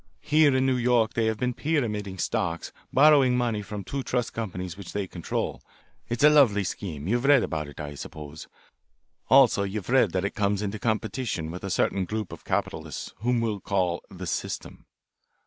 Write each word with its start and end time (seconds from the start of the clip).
Here 0.23 0.55
in 0.55 0.65
New 0.65 0.77
York 0.77 1.13
they 1.13 1.27
have 1.27 1.37
been 1.37 1.53
pyramiding 1.53 2.17
stocks, 2.17 2.71
borrowing 2.91 3.37
money 3.37 3.61
from 3.61 3.83
two 3.83 4.01
trust 4.01 4.33
companies 4.33 4.75
which 4.75 4.93
they 4.93 5.05
control. 5.05 5.61
It's 6.09 6.23
a 6.23 6.29
lovely 6.31 6.63
scheme 6.63 7.07
you've 7.07 7.23
read 7.25 7.43
about 7.43 7.67
it, 7.67 7.79
I 7.79 7.93
suppose. 7.93 8.47
Also 9.29 9.61
you've 9.61 9.89
read 9.89 10.11
that 10.13 10.25
it 10.25 10.33
comes 10.33 10.63
into 10.63 10.79
competition 10.79 11.51
with 11.51 11.63
a 11.63 11.69
certain 11.69 12.05
group 12.05 12.31
of 12.31 12.45
capitalists 12.45 13.13
whom 13.17 13.41
we 13.41 13.49
will 13.49 13.59
call 13.61 14.01
'the 14.09 14.25
System.' 14.25 14.85